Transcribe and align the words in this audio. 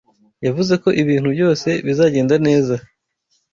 Yavuze 0.45 0.73
ko 0.83 0.89
ibintu 1.01 1.29
byose 1.35 1.69
bizagenda 1.87 2.35
neza. 2.47 2.75